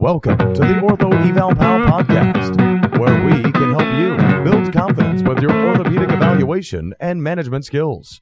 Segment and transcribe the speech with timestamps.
[0.00, 5.40] Welcome to the Ortho Eval Pal podcast, where we can help you build confidence with
[5.42, 8.20] your orthopedic evaluation and management skills.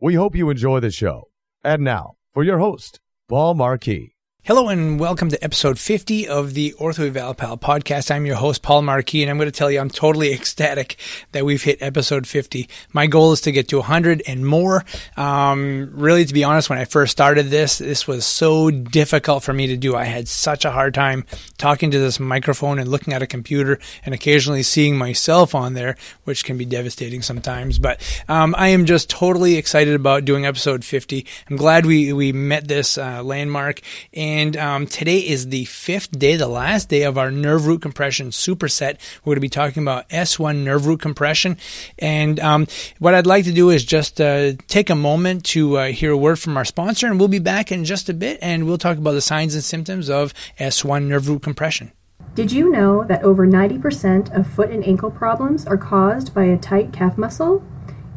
[0.00, 1.24] We hope you enjoy the show.
[1.64, 4.14] And now, for your host, Paul Marquis.
[4.42, 8.10] Hello and welcome to episode 50 of the Ortho Eval podcast.
[8.10, 10.96] I'm your host, Paul Marquis, and I'm going to tell you I'm totally ecstatic
[11.32, 12.66] that we've hit episode 50.
[12.94, 14.86] My goal is to get to 100 and more.
[15.14, 19.52] Um, really, to be honest, when I first started this, this was so difficult for
[19.52, 19.94] me to do.
[19.94, 21.26] I had such a hard time
[21.58, 25.96] talking to this microphone and looking at a computer and occasionally seeing myself on there,
[26.24, 27.78] which can be devastating sometimes.
[27.78, 31.26] But um, I am just totally excited about doing episode 50.
[31.50, 33.82] I'm glad we, we met this uh, landmark.
[34.14, 37.82] And and um, today is the fifth day, the last day of our nerve root
[37.82, 38.98] compression superset.
[39.24, 41.56] We're going to be talking about S1 nerve root compression.
[41.98, 42.68] And um,
[43.00, 46.16] what I'd like to do is just uh, take a moment to uh, hear a
[46.16, 48.98] word from our sponsor, and we'll be back in just a bit, and we'll talk
[48.98, 51.90] about the signs and symptoms of S1 nerve root compression.
[52.36, 56.56] Did you know that over 90% of foot and ankle problems are caused by a
[56.56, 57.64] tight calf muscle?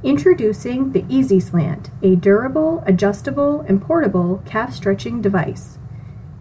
[0.04, 5.80] Introducing the Easy Slant, a durable, adjustable, and portable calf stretching device.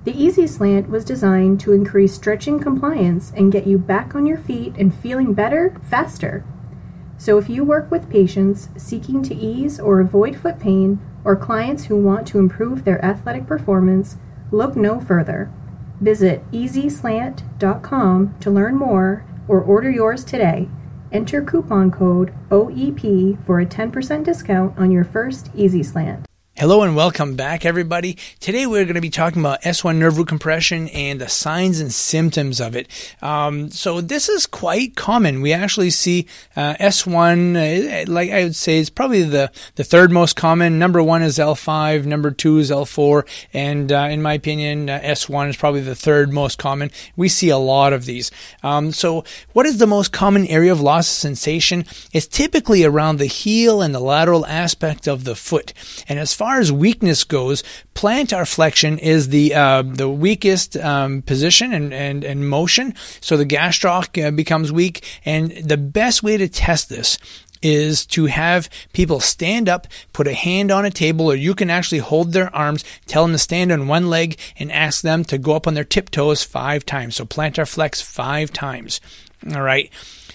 [0.05, 4.39] The Easy Slant was designed to increase stretching compliance and get you back on your
[4.39, 6.44] feet and feeling better faster.
[7.19, 11.84] So if you work with patients seeking to ease or avoid foot pain or clients
[11.84, 14.17] who want to improve their athletic performance,
[14.50, 15.53] look no further.
[16.00, 20.69] Visit easyslant.com to learn more or order yours today.
[21.12, 26.27] Enter coupon code OEP for a 10% discount on your first Easy Slant.
[26.63, 28.17] Hello and welcome back, everybody.
[28.39, 31.93] Today we're going to be talking about S1 nerve root compression and the signs and
[31.93, 32.87] symptoms of it.
[33.21, 35.41] Um, so this is quite common.
[35.41, 40.13] We actually see uh, S1, uh, like I would say, it's probably the, the third
[40.13, 40.79] most common.
[40.79, 45.49] Number one is L5, number two is L4, and uh, in my opinion, uh, S1
[45.49, 46.93] is probably the third most common.
[47.17, 48.31] We see a lot of these.
[48.63, 51.87] Um, so what is the most common area of loss of sensation?
[52.13, 55.72] It's typically around the heel and the lateral aspect of the foot.
[56.09, 57.63] And as far as weakness goes,
[57.95, 62.95] plantar flexion is the uh, the weakest um, position and, and, and motion.
[63.21, 65.05] So the gastroc uh, becomes weak.
[65.25, 67.19] And the best way to test this
[67.62, 71.71] is to have people stand up, put a hand on a table, or you can
[71.71, 75.39] actually hold their arms, tell them to stand on one leg, and ask them to
[75.39, 77.17] go up on their tiptoes five times.
[77.17, 79.01] So plantar flex five times.
[79.55, 79.91] All right.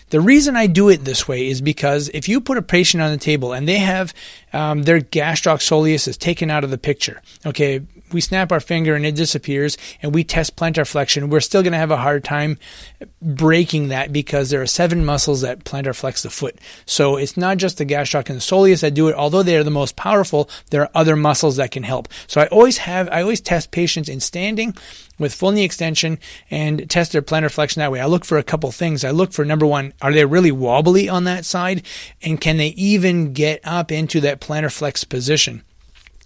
[0.10, 3.12] The reason I do it this way is because if you put a patient on
[3.12, 4.14] the table and they have
[4.54, 8.95] um, their gastroc soleus is taken out of the picture, okay, we snap our finger
[8.95, 12.23] and it disappears and we test plantar flexion, we're still going to have a hard
[12.23, 12.57] time
[13.22, 16.57] breaking that because there are seven muscles that plantar flex the foot.
[16.85, 19.16] So it's not just the gastroc and the soleus that do it.
[19.16, 22.07] Although they are the most powerful, there are other muscles that can help.
[22.28, 24.75] So I always have, I always test patients in standing
[25.19, 26.19] with full knee extension
[26.50, 28.00] and test their plantar flexion that way.
[28.00, 29.03] I look for a couple things.
[29.03, 31.84] I look for number one, are they really wobbly on that side?
[32.22, 35.63] And can they even get up into that plantar flex position?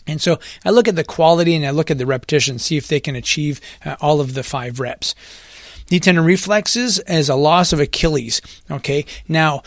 [0.07, 2.87] And so I look at the quality and I look at the repetition, see if
[2.87, 5.15] they can achieve uh, all of the five reps.
[5.87, 8.41] Deep tendon reflexes as a loss of Achilles.
[8.69, 9.05] Okay.
[9.27, 9.63] Now,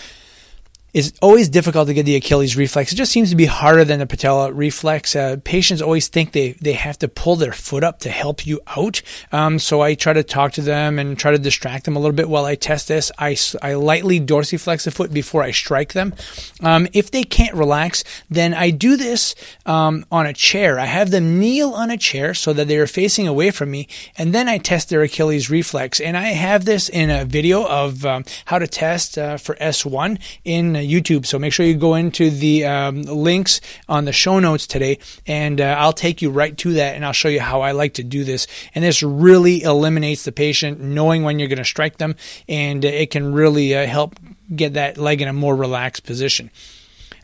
[0.95, 2.93] it's always difficult to get the Achilles reflex.
[2.93, 5.17] It just seems to be harder than the patella reflex.
[5.17, 8.61] Uh, patients always think they, they have to pull their foot up to help you
[8.69, 9.03] out.
[9.33, 12.15] Um, so I try to talk to them and try to distract them a little
[12.15, 13.11] bit while I test this.
[13.19, 16.15] I, I lightly dorsiflex the foot before I strike them.
[16.61, 19.35] Um, if they can't relax, then I do this
[19.67, 20.79] um, on a chair.
[20.79, 23.89] I have them kneel on a chair so that they are facing away from me,
[24.17, 25.99] and then I test their Achilles reflex.
[25.99, 30.21] And I have this in a video of um, how to test uh, for S1
[30.45, 31.27] in YouTube.
[31.27, 35.61] So make sure you go into the um, links on the show notes today, and
[35.61, 38.05] uh, I'll take you right to that, and I'll show you how I like to
[38.05, 38.47] do this.
[38.75, 42.17] And this really eliminates the patient knowing when you're going to strike them,
[42.49, 44.19] and it can really uh, help
[44.55, 46.51] get that leg in a more relaxed position.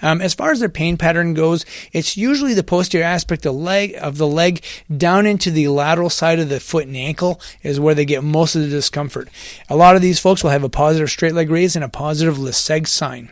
[0.03, 3.94] Um, as far as their pain pattern goes, it's usually the posterior aspect of, leg,
[4.00, 7.94] of the leg down into the lateral side of the foot and ankle is where
[7.94, 9.29] they get most of the discomfort.
[9.69, 12.37] A lot of these folks will have a positive straight leg raise and a positive
[12.37, 13.31] Lasègue sign.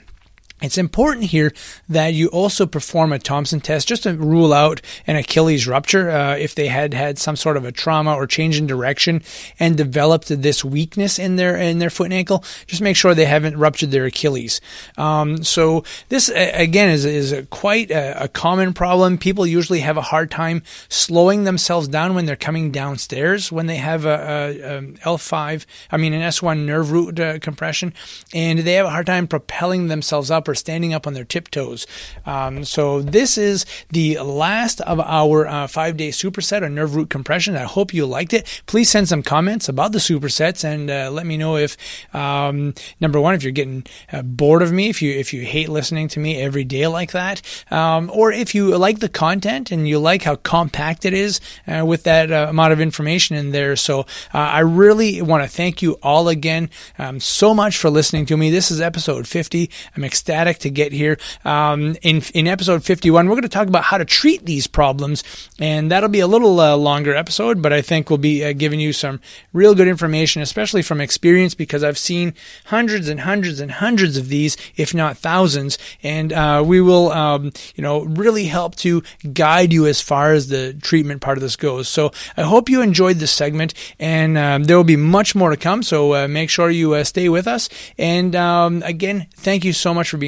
[0.60, 1.52] It's important here
[1.88, 6.36] that you also perform a Thompson test just to rule out an Achilles rupture uh,
[6.36, 9.22] if they had had some sort of a trauma or change in direction
[9.60, 12.42] and developed this weakness in their in their foot and ankle.
[12.66, 14.60] Just make sure they haven't ruptured their Achilles.
[14.96, 19.18] Um, so this again is is a quite a, a, common problem.
[19.18, 23.76] People usually have a hard time slowing themselves down when they're coming downstairs when they
[23.76, 27.94] have a a, a L5, I mean an S1 nerve root uh, compression,
[28.34, 31.86] and they have a hard time propelling themselves up or standing up on their tiptoes.
[32.26, 37.10] Um, so this is the last of our uh, five day superset on nerve root
[37.10, 37.56] compression.
[37.56, 38.62] I hope you liked it.
[38.66, 41.76] Please send some comments about the supersets and uh, let me know if
[42.14, 45.68] um, number one if you're getting uh, bored of me, if you if you hate
[45.68, 49.88] listening to me every day like that, um, or if you like the content and
[49.88, 53.76] you like how compact it is uh, with that uh, amount of information in there.
[53.76, 58.26] So uh, I really want to thank you all again um, so much for listening
[58.26, 58.50] to me.
[58.50, 59.70] This is episode 50.
[59.96, 61.18] I'm ecstatic to get here.
[61.44, 65.24] Um, in in episode 51, we're going to talk about how to treat these problems,
[65.58, 68.80] and that'll be a little uh, longer episode, but I think we'll be uh, giving
[68.80, 69.20] you some
[69.52, 72.34] real good information, especially from experience, because I've seen
[72.66, 77.52] hundreds and hundreds and hundreds of these, if not thousands, and uh, we will, um,
[77.74, 79.02] you know, really help to
[79.32, 81.88] guide you as far as the treatment part of this goes.
[81.88, 85.56] So I hope you enjoyed this segment, and um, there will be much more to
[85.56, 85.82] come.
[85.82, 87.68] So uh, make sure you uh, stay with us.
[87.96, 90.27] And um, again, thank you so much for being